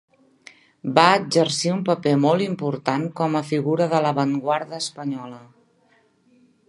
[0.95, 5.39] Va exercir un paper molt important com a figura de l'avantguarda espanyola.